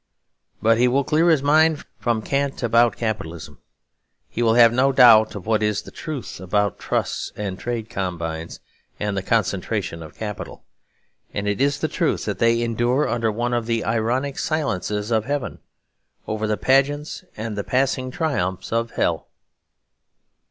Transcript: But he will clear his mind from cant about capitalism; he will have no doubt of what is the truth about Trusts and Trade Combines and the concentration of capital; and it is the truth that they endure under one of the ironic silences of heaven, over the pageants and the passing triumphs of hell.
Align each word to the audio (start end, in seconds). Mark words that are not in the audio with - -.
But 0.63 0.79
he 0.79 0.87
will 0.87 1.03
clear 1.03 1.29
his 1.29 1.43
mind 1.43 1.85
from 1.99 2.23
cant 2.23 2.63
about 2.63 2.97
capitalism; 2.97 3.59
he 4.29 4.41
will 4.41 4.55
have 4.55 4.73
no 4.73 4.91
doubt 4.91 5.35
of 5.35 5.45
what 5.45 5.61
is 5.61 5.83
the 5.83 5.91
truth 5.91 6.39
about 6.39 6.79
Trusts 6.79 7.31
and 7.35 7.59
Trade 7.59 7.87
Combines 7.87 8.59
and 8.99 9.15
the 9.15 9.21
concentration 9.21 10.01
of 10.01 10.15
capital; 10.17 10.63
and 11.35 11.47
it 11.47 11.61
is 11.61 11.77
the 11.77 11.87
truth 11.87 12.25
that 12.25 12.39
they 12.39 12.63
endure 12.63 13.07
under 13.07 13.31
one 13.31 13.53
of 13.53 13.67
the 13.67 13.85
ironic 13.85 14.39
silences 14.39 15.11
of 15.11 15.25
heaven, 15.25 15.59
over 16.27 16.47
the 16.47 16.57
pageants 16.57 17.23
and 17.37 17.55
the 17.55 17.63
passing 17.63 18.09
triumphs 18.09 18.71
of 18.71 18.89
hell. 18.95 19.27